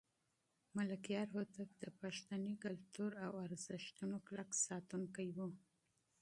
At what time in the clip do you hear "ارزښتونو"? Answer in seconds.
3.45-4.15